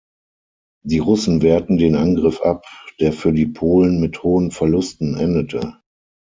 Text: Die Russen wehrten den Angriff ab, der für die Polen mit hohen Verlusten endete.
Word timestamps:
Die 0.83 0.97
Russen 0.97 1.43
wehrten 1.43 1.77
den 1.77 1.93
Angriff 1.95 2.41
ab, 2.41 2.65
der 2.99 3.13
für 3.13 3.31
die 3.31 3.45
Polen 3.45 3.99
mit 3.99 4.23
hohen 4.23 4.49
Verlusten 4.49 5.15
endete. 5.15 5.77